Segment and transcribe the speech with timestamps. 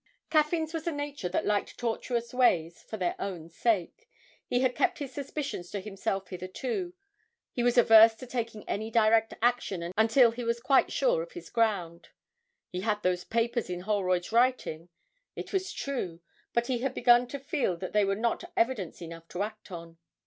[0.31, 4.09] Caffyn's was a nature that liked tortuous ways for their own sake;
[4.47, 6.95] he had kept his suspicions to himself hitherto,
[7.51, 11.51] he was averse to taking any direct action until he was quite sure of his
[11.51, 12.09] ground.
[12.71, 14.89] He had those papers in Holroyd's writing,
[15.35, 16.19] it was true,
[16.51, 19.99] but he had begun to feel that they were not evidence enough to act on.